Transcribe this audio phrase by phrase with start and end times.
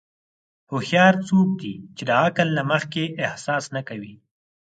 [0.71, 4.13] هوښیار څوک دی چې د عقل نه مخکې احساس نه کوي.